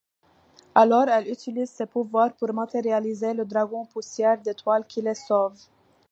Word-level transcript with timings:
Alors, 0.73 1.07
elle 1.09 1.27
utilise 1.27 1.69
ses 1.69 1.85
pouvoirs 1.85 2.33
pour 2.33 2.51
matérialiser 2.55 3.35
le 3.35 3.45
Dragon 3.45 3.85
Poussière 3.85 4.41
d'Étoile 4.41 4.83
qui 4.87 4.99
les 4.99 5.13
sauve. 5.13 5.55